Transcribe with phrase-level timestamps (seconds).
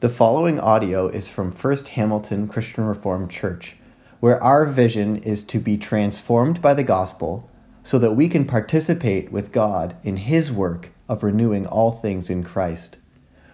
[0.00, 3.74] The following audio is from First Hamilton Christian Reformed Church,
[4.20, 7.50] where our vision is to be transformed by the gospel
[7.82, 12.44] so that we can participate with God in His work of renewing all things in
[12.44, 12.98] Christ.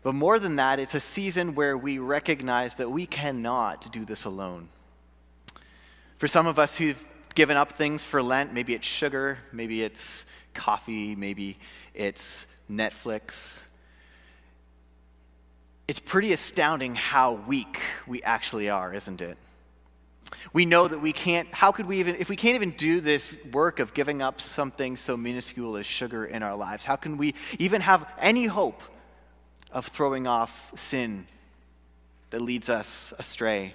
[0.02, 4.26] But more than that, it's a season where we recognize that we cannot do this
[4.26, 4.68] alone.
[6.18, 7.02] For some of us who've
[7.34, 11.56] given up things for Lent, maybe it's sugar, maybe it's coffee, maybe
[11.94, 13.60] it's Netflix,
[15.86, 19.36] it's pretty astounding how weak we actually are, isn't it?
[20.52, 23.36] We know that we can't, how could we even, if we can't even do this
[23.52, 27.34] work of giving up something so minuscule as sugar in our lives, how can we
[27.58, 28.82] even have any hope
[29.70, 31.26] of throwing off sin
[32.30, 33.74] that leads us astray?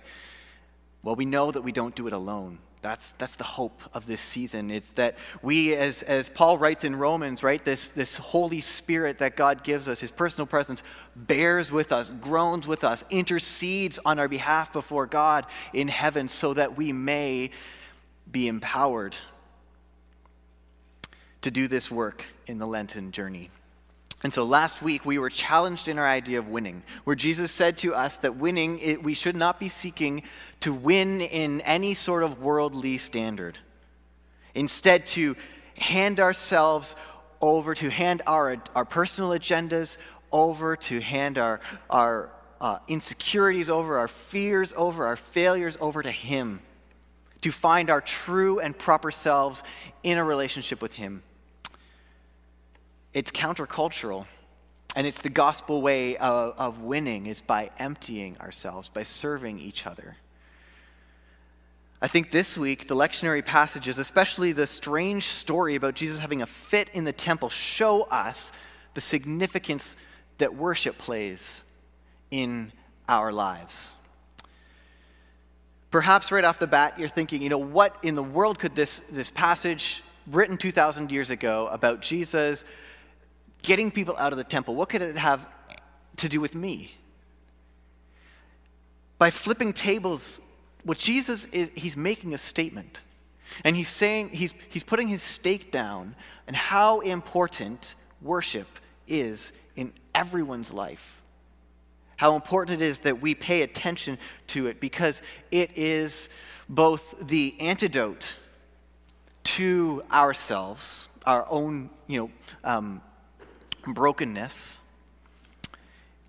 [1.04, 2.60] Well, we know that we don't do it alone.
[2.82, 4.72] That's, that's the hope of this season.
[4.72, 9.36] It's that we, as, as Paul writes in Romans, right, this, this Holy Spirit that
[9.36, 10.82] God gives us, his personal presence,
[11.16, 16.54] bears with us, groans with us, intercedes on our behalf before God in heaven so
[16.54, 17.50] that we may
[18.32, 19.16] be empowered
[21.42, 23.50] to do this work in the Lenten journey.
[24.24, 27.78] And so last week we were challenged in our idea of winning, where Jesus said
[27.80, 30.24] to us that winning, it, we should not be seeking
[30.60, 33.58] to win in any sort of worldly standard.
[34.56, 35.38] Instead, to
[35.78, 36.96] hand ourselves
[37.40, 39.98] over, to hand our, our personal agendas
[40.34, 42.30] over, to hand our, our
[42.60, 46.60] uh, insecurities over, our fears over, our failures over to Him,
[47.40, 49.64] to find our true and proper selves
[50.04, 51.24] in a relationship with Him
[53.14, 54.26] it's countercultural.
[54.96, 59.86] And it's the gospel way of, of winning is by emptying ourselves, by serving each
[59.86, 60.18] other.
[62.02, 66.46] I think this week, the lectionary passages, especially the strange story about Jesus having a
[66.46, 68.52] fit in the temple, show us
[68.94, 69.96] the significance
[70.38, 71.64] that worship plays
[72.32, 72.72] in
[73.08, 73.94] our lives.
[75.92, 79.02] Perhaps right off the bat, you're thinking, you know, what in the world could this,
[79.12, 82.64] this passage written 2,000 years ago about Jesus
[83.62, 85.46] getting people out of the temple, what could it have
[86.18, 86.94] to do with me?
[89.18, 90.40] By flipping tables,
[90.84, 93.02] what Jesus is, he's making a statement.
[93.64, 96.16] And he's saying, he's, he's putting his stake down
[96.48, 98.68] and how important worship
[99.08, 101.22] is in everyone's life.
[102.16, 105.22] How important it is that we pay attention to it because
[105.52, 106.30] it is
[106.68, 108.36] both the antidote
[109.44, 112.32] to ourselves, our own, you know,
[112.64, 113.02] um,
[113.88, 114.80] brokenness,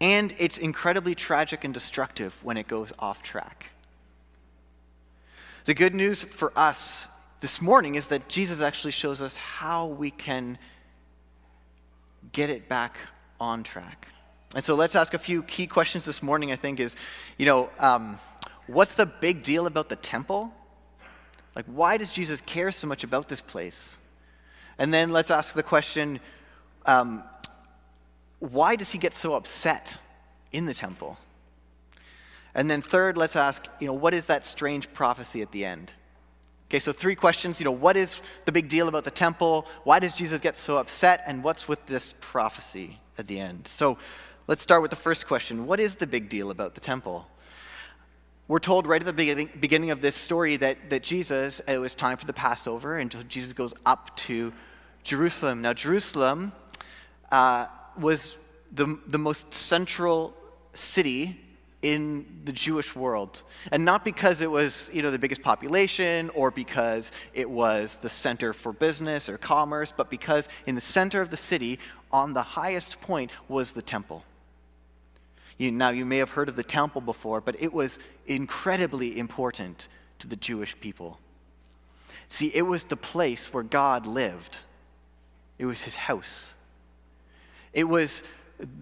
[0.00, 3.70] and it's incredibly tragic and destructive when it goes off track.
[5.66, 7.06] The good news for us
[7.40, 10.58] this morning is that Jesus actually shows us how we can
[12.32, 12.96] get it back
[13.38, 14.08] on track.
[14.54, 16.96] And so let's ask a few key questions this morning, I think, is,
[17.38, 18.18] you know, um,
[18.66, 20.52] what's the big deal about the temple?
[21.54, 23.96] Like, why does Jesus care so much about this place?
[24.78, 26.20] And then let's ask the question
[26.86, 27.22] um,
[28.40, 29.98] why does he get so upset
[30.50, 31.18] in the temple?
[32.54, 35.92] And then third, let's ask, you know, what is that strange prophecy at the end?
[36.68, 37.60] Okay, so three questions.
[37.60, 39.66] You know, what is the big deal about the temple?
[39.84, 41.22] Why does Jesus get so upset?
[41.26, 43.66] And what's with this prophecy at the end?
[43.66, 43.98] So
[44.46, 45.66] let's start with the first question.
[45.66, 47.26] What is the big deal about the temple?
[48.48, 51.94] We're told right at the beginning, beginning of this story that, that Jesus, it was
[51.94, 54.52] time for the Passover, and Jesus goes up to
[55.04, 55.62] Jerusalem.
[55.62, 56.50] Now, Jerusalem
[57.30, 57.66] uh,
[58.00, 58.36] was
[58.72, 60.34] the, the most central
[60.74, 61.38] city
[61.82, 63.42] in the Jewish world.
[63.72, 68.08] And not because it was, you know, the biggest population or because it was the
[68.08, 71.78] center for business or commerce, but because in the center of the city,
[72.12, 74.24] on the highest point, was the temple.
[75.56, 79.88] You, now, you may have heard of the temple before, but it was incredibly important
[80.18, 81.18] to the Jewish people.
[82.28, 84.60] See, it was the place where God lived.
[85.58, 86.54] it was his house.
[87.72, 88.22] It was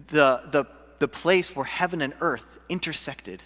[0.07, 0.65] the, the,
[0.99, 3.43] the place where heaven and earth intersected.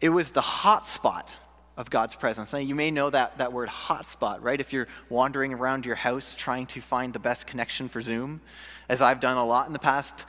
[0.00, 1.32] It was the hot spot
[1.76, 2.52] of God's presence.
[2.52, 4.60] Now, you may know that, that word hotspot, right?
[4.60, 8.40] If you're wandering around your house trying to find the best connection for Zoom,
[8.88, 10.24] as I've done a lot in the past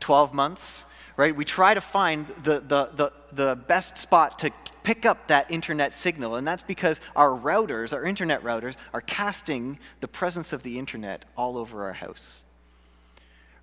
[0.00, 0.84] 12 months,
[1.16, 1.34] right?
[1.34, 4.50] We try to find the, the, the, the best spot to
[4.82, 9.78] pick up that internet signal, and that's because our routers, our internet routers, are casting
[10.00, 12.44] the presence of the internet all over our house.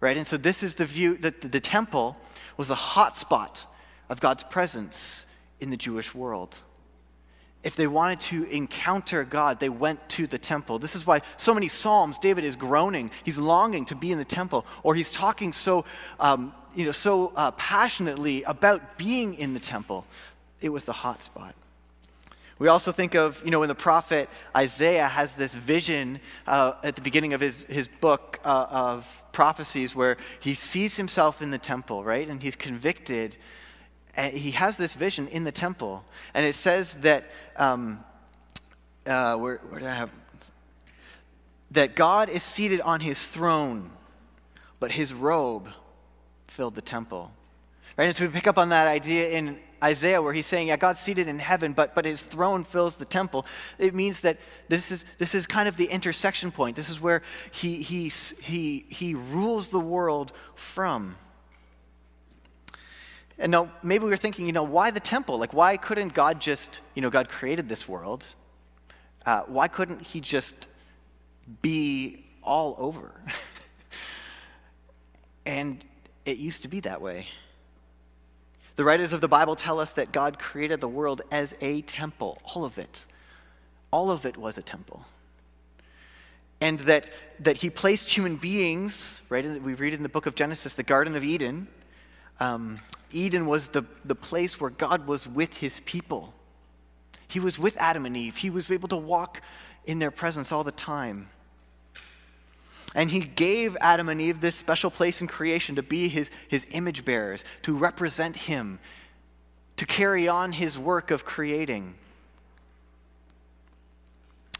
[0.01, 0.17] Right?
[0.17, 2.15] And so this is the view that the, temple
[2.55, 3.65] was the hotspot
[4.09, 5.25] of God's presence
[5.59, 6.59] in the Jewish world
[7.63, 10.79] if they wanted to encounter God, they went to the temple.
[10.79, 13.11] This is why so many Psalms, David is groaning.
[13.25, 15.83] He's longing to be in the temple, or he's talking so,
[16.19, 20.05] um, you know, so uh, passionately about being in the temple.
[20.61, 21.53] It was the hot spot.
[22.59, 26.95] We also think of, you know, when the prophet Isaiah has this vision uh, at
[26.95, 31.57] the beginning of his, his book uh, of prophecies where he sees himself in the
[31.57, 32.27] temple, right?
[32.27, 33.37] And he's convicted
[34.13, 36.03] and he has this vision in the temple.
[36.33, 38.03] And it says that, um,
[39.05, 40.09] uh, where, where did I have?
[41.71, 43.91] That God is seated on his throne,
[44.81, 45.69] but his robe
[46.49, 47.31] filled the temple.
[47.95, 48.07] Right?
[48.07, 50.99] And so we pick up on that idea in Isaiah where he's saying, yeah, God's
[50.99, 53.45] seated in heaven, but, but his throne fills the temple.
[53.77, 54.37] It means that
[54.67, 56.75] this is, this is kind of the intersection point.
[56.75, 57.21] This is where
[57.51, 61.15] he, he, he, he rules the world from.
[63.39, 65.37] And now, maybe we are thinking, you know, why the temple?
[65.37, 68.25] Like, why couldn't God just, you know, God created this world.
[69.25, 70.67] Uh, why couldn't He just
[71.61, 73.11] be all over?
[75.45, 75.83] and
[76.25, 77.27] it used to be that way.
[78.79, 82.41] The writers of the Bible tell us that God created the world as a temple,
[82.45, 83.05] all of it.
[83.91, 85.03] All of it was a temple.
[86.61, 87.07] And that,
[87.41, 89.61] that He placed human beings, right?
[89.61, 91.67] We read in the book of Genesis, the Garden of Eden.
[92.39, 92.79] Um,
[93.11, 96.33] Eden was the, the place where God was with his people.
[97.27, 98.37] He was with Adam and Eve.
[98.37, 99.41] He was able to walk
[99.87, 101.29] in their presence all the time.
[102.95, 106.65] And he gave Adam and Eve this special place in creation to be his, his
[106.71, 108.79] image bearers, to represent him,
[109.77, 111.95] to carry on his work of creating,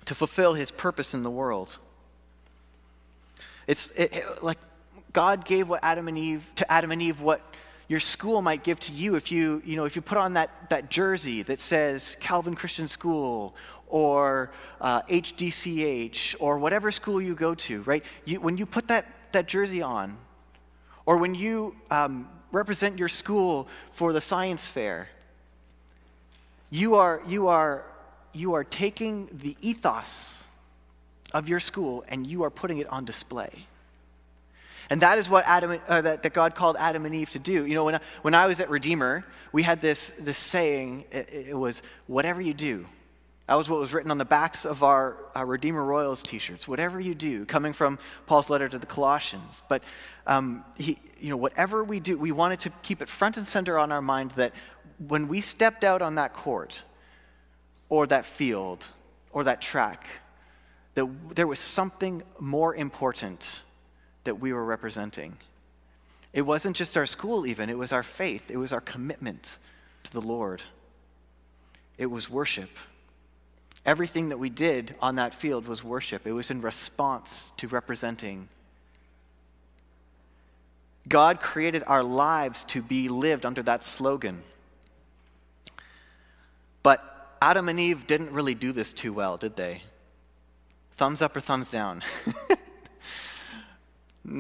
[0.06, 1.78] to fulfill his purpose in the world.
[3.68, 4.58] It's it, it, like
[5.14, 7.42] God gave what Adam and Eve to Adam and Eve what
[7.88, 10.70] your school might give to you if you, you know, if you put on that,
[10.70, 13.56] that jersey that says Calvin Christian School
[13.90, 18.04] or uh, HDCH or whatever school you go to, right?
[18.26, 20.18] You, when you put that, that jersey on,
[21.06, 25.10] or when you um, represent your school for the science fair,
[26.70, 27.86] you are, you are,
[28.34, 30.46] you are taking the ethos
[31.34, 33.66] of your school and you are putting it on display.
[34.92, 37.66] And that is what Adam, uh, that, that, God called Adam and Eve to do.
[37.66, 41.30] You know, when I, when I was at Redeemer, we had this, this saying, it,
[41.32, 42.88] it was, whatever you do.
[43.50, 46.68] That was what was written on the backs of our, our Redeemer Royals t-shirts.
[46.68, 47.98] Whatever you do, coming from
[48.28, 49.64] Paul's letter to the Colossians.
[49.68, 49.84] But,
[50.28, 53.80] um, he, you know, whatever we do, we wanted to keep it front and center
[53.80, 54.54] on our mind that
[55.00, 56.84] when we stepped out on that court
[57.90, 58.86] or that field
[59.32, 60.06] or that track,
[60.94, 63.62] that there was something more important
[64.26, 65.36] that we were representing.
[66.34, 69.58] It wasn't just our school, even, it was our faith, it was our commitment
[70.04, 70.62] to the Lord.
[71.98, 72.70] It was worship.
[73.90, 78.48] Everything that we did on that field was worship, it was in response to representing.
[81.08, 84.44] God created our lives to be lived under that slogan.
[86.84, 87.04] But
[87.42, 89.82] Adam and Eve didn't really do this too well, did they?
[90.98, 92.04] Thumbs up or thumbs down?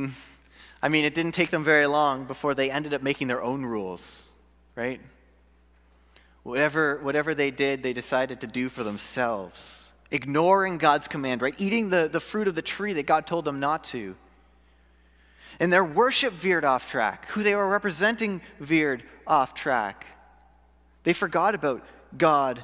[0.83, 3.65] I mean, it didn't take them very long before they ended up making their own
[3.65, 4.31] rules,
[4.75, 5.01] right?
[6.43, 11.53] Whatever, whatever they did, they decided to do for themselves, ignoring God's command, right?
[11.57, 14.15] Eating the, the fruit of the tree that God told them not to.
[15.59, 17.25] And their worship veered off track.
[17.31, 20.05] Who they were representing veered off track.
[21.03, 21.85] They forgot about
[22.17, 22.63] God,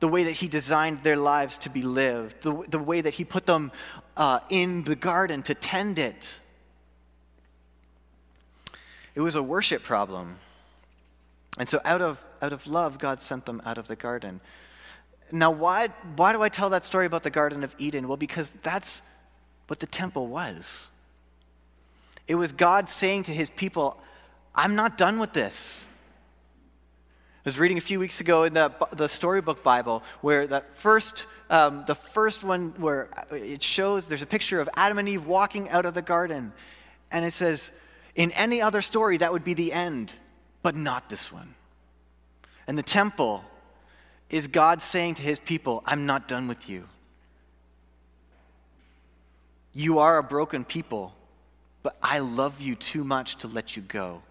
[0.00, 3.24] the way that He designed their lives to be lived, the, the way that He
[3.24, 3.70] put them
[4.16, 6.38] uh, in the garden to tend it.
[9.14, 10.38] It was a worship problem.
[11.60, 14.40] And so, out of, out of love, God sent them out of the garden.
[15.30, 18.08] Now, why, why do I tell that story about the Garden of Eden?
[18.08, 19.02] Well, because that's
[19.66, 20.88] what the temple was.
[22.26, 24.00] It was God saying to his people,
[24.54, 25.84] I'm not done with this.
[27.36, 31.26] I was reading a few weeks ago in the, the storybook Bible where that first,
[31.50, 35.68] um, the first one where it shows there's a picture of Adam and Eve walking
[35.68, 36.54] out of the garden.
[37.12, 37.70] And it says,
[38.14, 40.14] in any other story, that would be the end,
[40.62, 41.54] but not this one.
[42.66, 43.44] And the temple
[44.28, 46.86] is God saying to his people, I'm not done with you.
[49.72, 51.14] You are a broken people,
[51.82, 54.22] but I love you too much to let you go.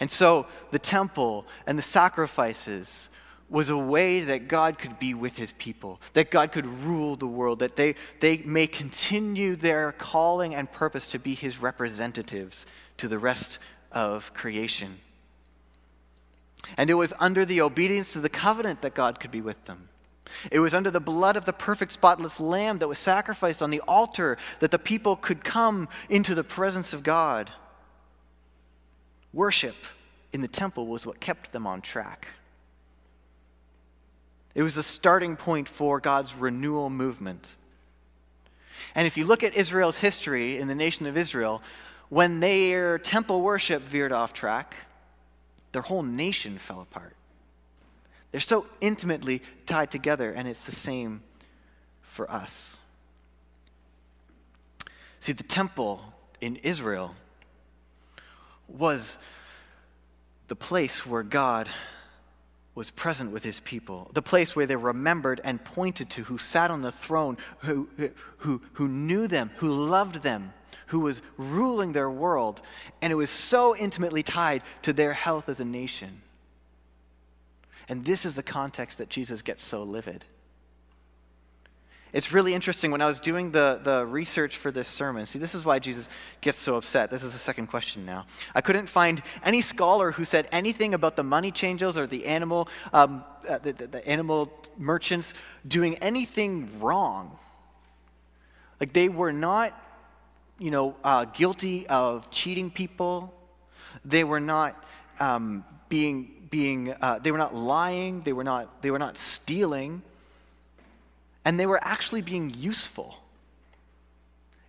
[0.00, 3.08] And so the temple and the sacrifices
[3.50, 7.26] was a way that God could be with his people, that God could rule the
[7.26, 12.66] world, that they, they may continue their calling and purpose to be his representatives
[12.98, 13.58] to the rest
[13.92, 14.98] of creation.
[16.76, 19.88] And it was under the obedience to the covenant that God could be with them.
[20.52, 23.80] It was under the blood of the perfect, spotless lamb that was sacrificed on the
[23.80, 27.50] altar that the people could come into the presence of God.
[29.32, 29.76] Worship
[30.32, 32.28] in the temple was what kept them on track.
[34.54, 37.56] It was the starting point for God's renewal movement.
[38.94, 41.62] And if you look at Israel's history in the nation of Israel,
[42.08, 44.76] when their temple worship veered off track,
[45.72, 47.14] their whole nation fell apart.
[48.30, 51.22] They're so intimately tied together, and it's the same
[52.02, 52.76] for us.
[55.20, 56.00] See, the temple
[56.40, 57.14] in Israel
[58.68, 59.18] was
[60.48, 61.68] the place where God
[62.78, 66.70] was present with his people, the place where they remembered and pointed to who sat
[66.70, 67.88] on the throne, who,
[68.38, 70.54] who, who knew them, who loved them,
[70.86, 72.62] who was ruling their world.
[73.02, 76.22] And it was so intimately tied to their health as a nation.
[77.88, 80.24] And this is the context that Jesus gets so livid.
[82.12, 85.26] It's really interesting when I was doing the, the research for this sermon.
[85.26, 86.08] See, this is why Jesus
[86.40, 87.10] gets so upset.
[87.10, 88.24] This is the second question now.
[88.54, 92.68] I couldn't find any scholar who said anything about the money changers or the animal,
[92.94, 95.34] um, uh, the, the, the animal merchants
[95.66, 97.36] doing anything wrong.
[98.80, 99.78] Like they were not,
[100.58, 103.34] you know, uh, guilty of cheating people.
[104.04, 104.82] They were not
[105.20, 106.94] um, being being.
[107.02, 108.22] Uh, they were not lying.
[108.22, 108.82] They were not.
[108.82, 110.02] They were not stealing
[111.44, 113.16] and they were actually being useful.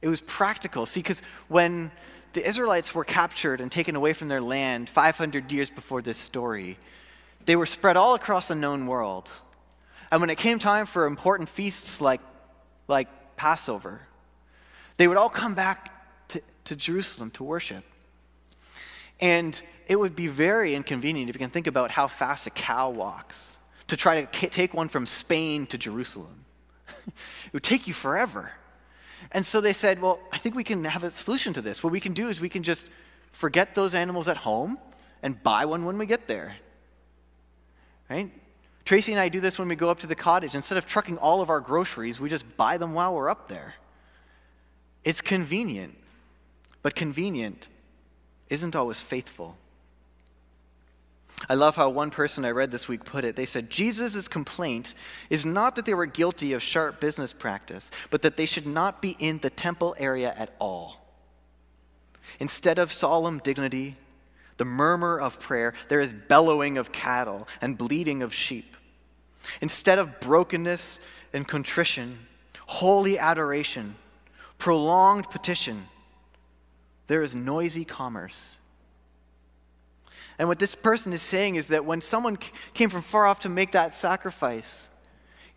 [0.02, 0.86] It was practical.
[0.86, 1.92] See, because when
[2.34, 6.78] the Israelites were captured and taken away from their land 500 years before this story,
[7.46, 9.30] they were spread all across the known world.
[10.12, 12.22] And when it came time for important feasts like,
[12.88, 14.02] like Passover,
[14.98, 17.84] they would all come back to, to Jerusalem to worship.
[19.20, 22.90] And it would be very inconvenient if you can think about how fast a cow
[22.90, 23.58] walks
[23.88, 26.46] to try to take one from Spain to Jerusalem.
[27.46, 28.52] It would take you forever.
[29.32, 31.84] And so they said, well, I think we can have a solution to this.
[31.84, 32.88] What we can do is we can just
[33.32, 34.78] forget those animals at home
[35.22, 36.56] and buy one when we get there.
[38.10, 38.32] Right?
[38.86, 40.56] Tracy and I do this when we go up to the cottage.
[40.56, 43.76] Instead of trucking all of our groceries, we just buy them while we're up there.
[45.04, 45.96] It's convenient,
[46.82, 47.68] but convenient
[48.50, 49.58] isn't always faithful.
[51.48, 53.36] I love how one person I read this week put it.
[53.36, 54.94] They said, Jesus' complaint
[55.30, 59.02] is not that they were guilty of sharp business practice, but that they should not
[59.02, 60.98] be in the temple area at all.
[62.40, 63.96] Instead of solemn dignity,
[64.58, 68.76] the murmur of prayer, there is bellowing of cattle and bleating of sheep.
[69.62, 71.00] Instead of brokenness
[71.32, 72.20] and contrition,
[72.66, 73.96] holy adoration,
[74.58, 75.88] prolonged petition,
[77.08, 78.59] there is noisy commerce
[80.40, 82.38] and what this person is saying is that when someone
[82.74, 84.90] came from far off to make that sacrifice,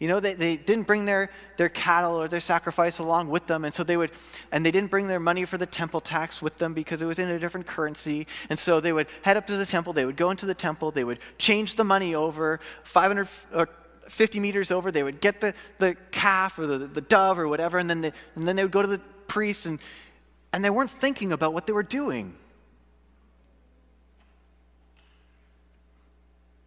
[0.00, 3.64] you know, they, they didn't bring their, their cattle or their sacrifice along with them.
[3.64, 4.10] And so they would,
[4.50, 7.20] and they didn't bring their money for the temple tax with them because it was
[7.20, 8.26] in a different currency.
[8.50, 10.90] And so they would head up to the temple, they would go into the temple,
[10.90, 13.68] they would change the money over 500 or
[14.08, 17.78] 50 meters over, they would get the, the calf or the, the dove or whatever,
[17.78, 18.98] and then, they, and then they would go to the
[19.28, 19.78] priest, and,
[20.52, 22.34] and they weren't thinking about what they were doing.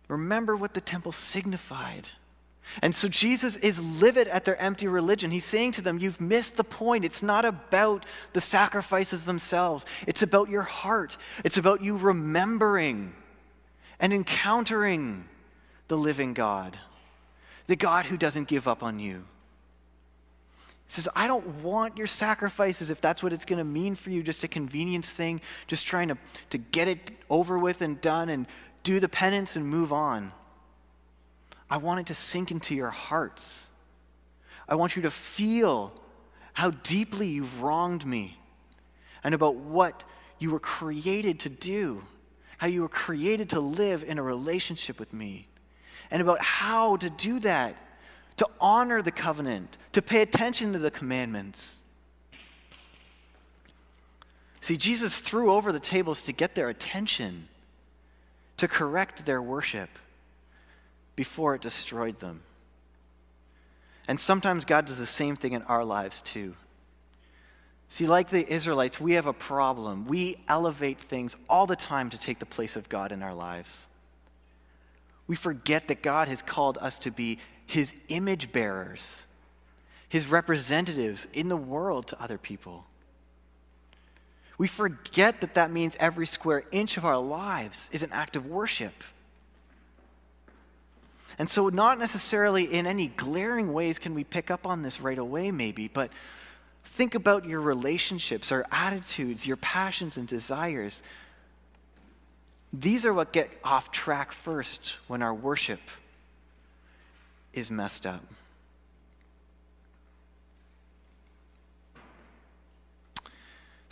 [0.07, 2.09] Remember what the temple signified.
[2.81, 5.31] And so Jesus is livid at their empty religion.
[5.31, 7.05] He's saying to them, You've missed the point.
[7.05, 11.17] It's not about the sacrifices themselves, it's about your heart.
[11.43, 13.13] It's about you remembering
[13.99, 15.25] and encountering
[15.87, 16.77] the living God,
[17.67, 19.23] the God who doesn't give up on you.
[20.87, 24.11] He says, I don't want your sacrifices if that's what it's going to mean for
[24.11, 26.17] you, just a convenience thing, just trying to,
[26.51, 28.45] to get it over with and done and
[28.85, 30.31] do the penance and move on.
[31.69, 33.69] I want it to sink into your hearts.
[34.69, 35.91] I want you to feel
[36.53, 38.39] how deeply you've wronged me
[39.25, 40.03] and about what
[40.39, 42.01] you were created to do
[42.57, 45.47] how you were created to live in a relationship with me,
[46.11, 47.75] and about how to do that,
[48.37, 51.79] to honor the covenant, to pay attention to the commandments.
[54.61, 57.47] See, Jesus threw over the tables to get their attention,
[58.57, 59.89] to correct their worship
[61.15, 62.41] before it destroyed them.
[64.07, 66.55] And sometimes God does the same thing in our lives too.
[67.87, 70.07] See, like the Israelites, we have a problem.
[70.07, 73.87] We elevate things all the time to take the place of God in our lives.
[75.27, 79.23] We forget that God has called us to be his image bearers,
[80.07, 82.85] his representatives in the world to other people.
[84.57, 88.45] We forget that that means every square inch of our lives is an act of
[88.45, 88.93] worship.
[91.37, 95.17] And so, not necessarily in any glaring ways can we pick up on this right
[95.17, 96.09] away, maybe, but
[96.83, 101.03] think about your relationships, our attitudes, your passions and desires.
[102.71, 105.81] These are what get off track first when our worship
[107.53, 108.23] is messed up.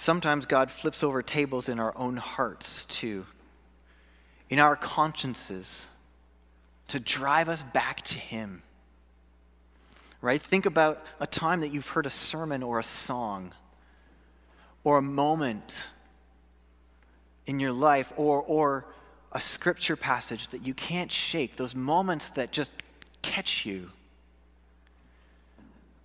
[0.04, 3.26] Sometimes God flips over tables in our own hearts, too,
[4.50, 5.88] in our consciences,
[6.90, 8.64] to drive us back to Him.
[10.20, 10.42] Right?
[10.42, 13.54] Think about a time that you've heard a sermon or a song
[14.84, 15.88] or a moment
[17.46, 18.86] in your life or, or
[19.32, 22.74] a scripture passage that you can't shake, those moments that just
[23.22, 23.90] catch you.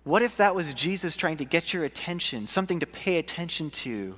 [0.03, 4.15] What if that was Jesus trying to get your attention, something to pay attention to?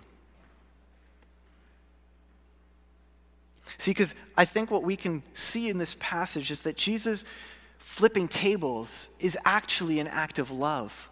[3.78, 7.26] See, because I think what we can see in this passage is that Jesus
[7.78, 11.10] flipping tables is actually an act of love.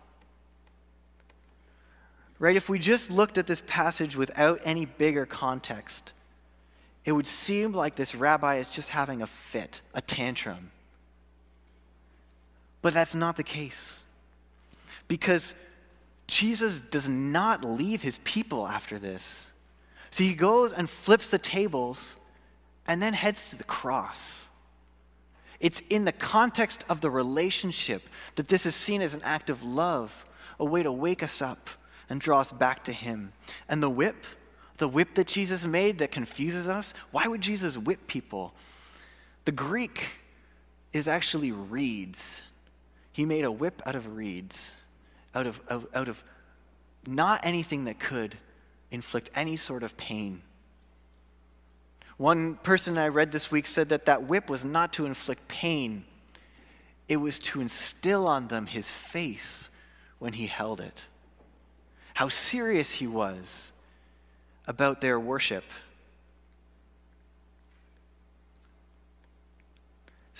[2.37, 2.55] Right?
[2.55, 6.13] If we just looked at this passage without any bigger context,
[7.03, 10.71] it would seem like this rabbi is just having a fit, a tantrum.
[12.81, 14.03] But that's not the case.
[15.09, 15.53] Because
[16.27, 19.49] Jesus does not leave his people after this.
[20.11, 22.15] So he goes and flips the tables
[22.87, 24.47] and then heads to the cross.
[25.59, 28.03] It's in the context of the relationship
[28.35, 30.25] that this is seen as an act of love,
[30.59, 31.69] a way to wake us up
[32.09, 33.33] and draw us back to him.
[33.67, 34.23] And the whip,
[34.77, 38.53] the whip that Jesus made that confuses us, why would Jesus whip people?
[39.45, 40.09] The Greek
[40.93, 42.43] is actually reeds.
[43.11, 44.73] He made a whip out of reeds
[45.33, 46.23] out of, out, out of
[47.07, 48.37] not anything that could
[48.91, 50.41] inflict any sort of pain.
[52.17, 56.03] One person I read this week said that that whip was not to inflict pain,
[57.07, 59.69] it was to instill on them his face
[60.19, 61.05] when he held it.
[62.13, 63.71] How serious he was
[64.67, 65.63] about their worship.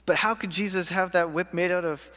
[0.06, 2.10] But how could Jesus have that whip made out of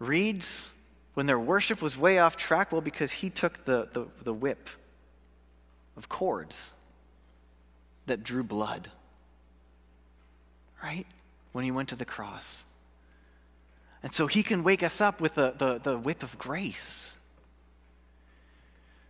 [0.00, 0.66] reeds?
[1.14, 2.72] When their worship was way off track?
[2.72, 4.68] Well, because he took the, the, the whip
[5.96, 6.72] of cords
[8.06, 8.90] that drew blood,
[10.82, 11.06] right?
[11.52, 12.64] When he went to the cross.
[14.02, 17.12] And so he can wake us up with the, the, the whip of grace.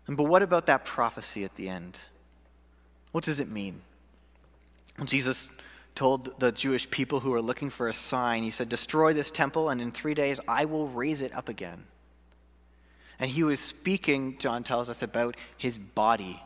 [0.07, 1.99] And, but what about that prophecy at the end?
[3.13, 3.81] What does it mean?
[5.05, 5.51] Jesus
[5.95, 9.69] told the Jewish people who were looking for a sign, he said, Destroy this temple,
[9.69, 11.85] and in three days I will raise it up again.
[13.19, 16.43] And he was speaking, John tells us, about his body.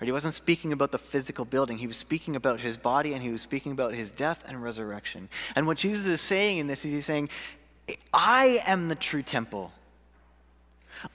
[0.00, 0.06] Right?
[0.06, 1.78] He wasn't speaking about the physical building.
[1.78, 5.28] He was speaking about his body and he was speaking about his death and resurrection.
[5.54, 7.28] And what Jesus is saying in this is he's saying,
[8.12, 9.72] I am the true temple.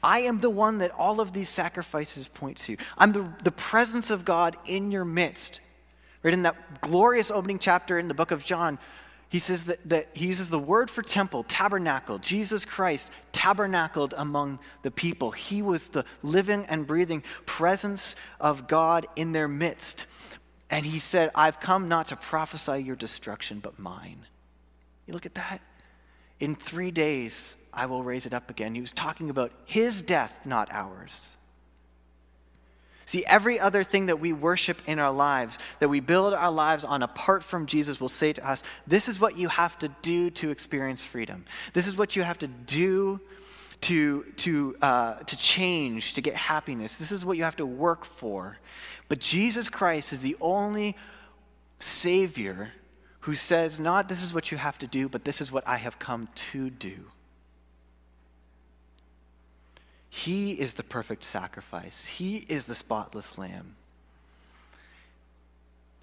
[0.04, 2.78] I am the one that all of these sacrifices point to.
[2.98, 5.62] I'm the, the presence of God in your midst.
[6.28, 8.80] Right in that glorious opening chapter in the book of John,
[9.30, 12.20] he says that, that he uses the word for temple, tabernacle.
[12.20, 15.32] Jesus Christ tabernacled among the people.
[15.32, 20.06] He was the living and breathing presence of God in their midst.
[20.70, 24.26] And he said, I've come not to prophesy your destruction, but mine.
[25.06, 25.62] You look at that.
[26.42, 28.76] In three days, I will raise it up again.
[28.76, 31.37] He was talking about his death, not ours.
[33.08, 36.84] See, every other thing that we worship in our lives, that we build our lives
[36.84, 40.30] on apart from Jesus, will say to us, This is what you have to do
[40.32, 41.46] to experience freedom.
[41.72, 43.22] This is what you have to do
[43.82, 46.98] to, to, uh, to change, to get happiness.
[46.98, 48.58] This is what you have to work for.
[49.08, 50.98] But Jesus Christ is the only
[51.80, 52.74] Savior
[53.22, 55.78] who says, Not this is what you have to do, but this is what I
[55.78, 57.06] have come to do.
[60.10, 63.76] He is the perfect sacrifice, He is the spotless lamb.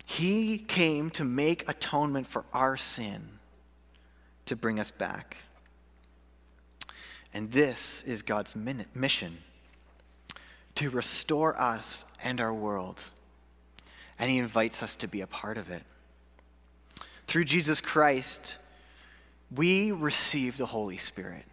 [0.07, 3.39] He came to make atonement for our sin,
[4.47, 5.39] to bring us back.
[7.33, 9.39] And this is God's mission
[10.77, 13.03] to restore us and our world.
[14.19, 15.83] And He invites us to be a part of it.
[17.27, 18.57] Through Jesus Christ,
[19.55, 21.45] we receive the Holy Spirit,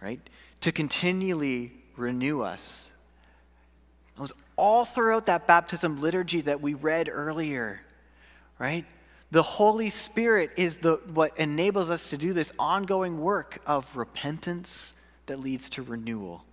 [0.00, 0.20] right?
[0.62, 2.88] To continually renew us.
[4.16, 7.80] It was all throughout that baptism liturgy that we read earlier,
[8.58, 8.84] right?
[9.32, 14.94] The Holy Spirit is the, what enables us to do this ongoing work of repentance
[15.26, 16.44] that leads to renewal.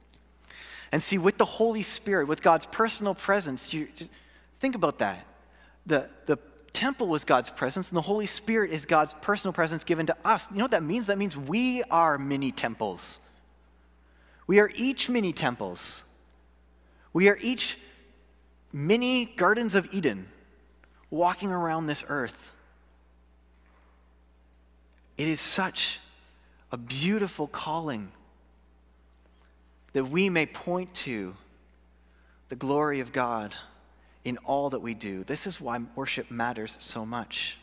[0.91, 3.89] And see, with the Holy Spirit, with God's personal presence, you
[4.60, 5.26] think about that.
[5.86, 6.39] The, the
[6.74, 10.48] temple was God's presence, and the Holy Spirit is God's personal presence given to us.
[10.50, 11.08] You know what that means?
[11.08, 13.19] That means we are mini temples.
[14.50, 16.02] We are each mini temples.
[17.14, 17.78] We are each
[18.74, 20.28] mini gardens of Eden
[21.12, 22.50] walking around this earth.
[25.18, 26.00] It is such
[26.72, 28.12] a beautiful calling
[29.94, 31.36] that we may point to
[32.48, 33.54] the glory of God
[34.26, 35.24] in all that we do.
[35.26, 37.60] This is why worship matters so much.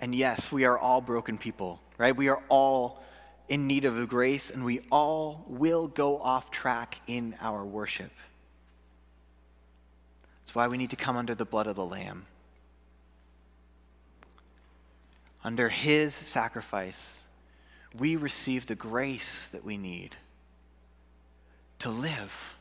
[0.00, 2.14] And yes, we are all broken people, right?
[2.14, 3.02] We are all
[3.48, 8.10] in need of grace, and we all will go off track in our worship.
[10.42, 12.26] That's why we need to come under the blood of the Lamb.
[15.44, 17.26] Under his sacrifice,
[17.96, 20.16] we receive the grace that we need
[21.78, 22.54] to live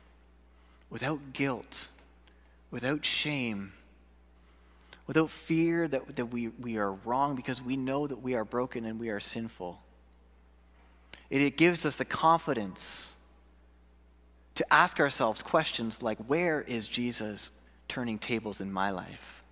[0.90, 1.88] without guilt,
[2.70, 3.74] without shame,
[5.08, 8.86] without fear that, that we, we are wrong because we know that we are broken
[8.86, 9.80] and we are sinful.
[11.30, 13.16] It, gives us the confidence
[14.56, 17.52] to ask ourselves questions like where is Jesus
[17.88, 19.44] turning tables in my life?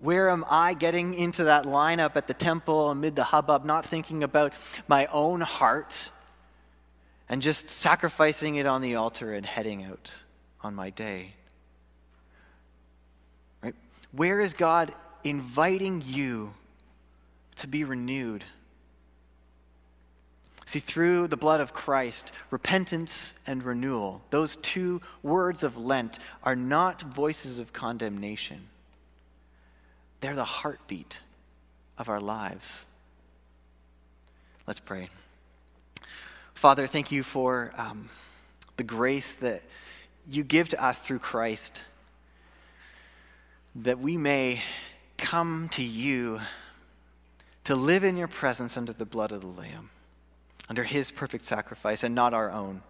[0.00, 4.22] Where am I getting into that lineup at the temple amid the hubbub, not thinking
[4.22, 4.52] about
[4.86, 6.10] my own heart
[7.28, 10.14] and just sacrificing it on the altar and heading out
[10.62, 11.32] on my day?
[13.62, 13.74] Right?
[14.12, 16.52] Where is God inviting you
[17.56, 18.44] to be renewed?
[20.66, 26.56] See, through the blood of Christ, repentance and renewal, those two words of Lent are
[26.56, 28.68] not voices of condemnation.
[30.20, 31.20] They're the heartbeat
[31.98, 32.86] of our lives.
[34.66, 35.10] Let's pray.
[36.54, 38.08] Father, thank you for um,
[38.76, 39.62] the grace that
[40.26, 41.82] you give to us through Christ,
[43.74, 44.62] that we may
[45.18, 46.40] come to you
[47.64, 49.90] to live in your presence under the blood of the Lamb,
[50.68, 52.82] under his perfect sacrifice and not our own,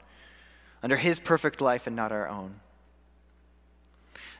[0.82, 2.60] under his perfect life and not our own.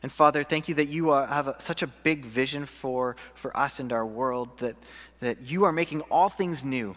[0.03, 3.57] And Father, thank you that you are, have a, such a big vision for, for
[3.57, 4.77] us and our world, that,
[5.21, 6.95] that you are making all things new.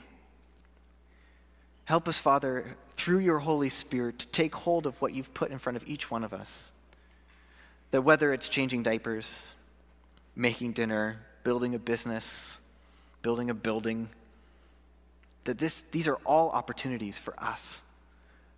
[1.86, 5.58] Help us, Father, through your Holy Spirit, to take hold of what you've put in
[5.58, 6.72] front of each one of us.
[7.92, 9.56] That whether it's changing diapers,
[10.36, 12.60] making dinner, building a business,
[13.22, 14.10] building a building,
[15.48, 17.82] that this, these are all opportunities for us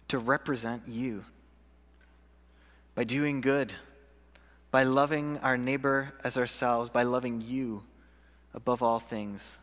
[0.10, 1.23] to represent you
[2.93, 3.73] by doing good
[4.71, 7.84] by loving our neighbor as ourselves, by loving you
[8.54, 9.60] above all things.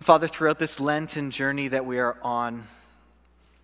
[0.00, 2.64] Father, throughout this Lenten journey that we are on,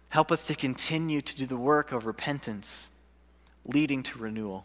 [0.08, 2.90] help us to continue to do the work of repentance,
[3.64, 4.64] leading to renewal.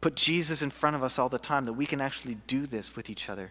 [0.00, 2.96] Put Jesus in front of us all the time that we can actually do this
[2.96, 3.50] with each other.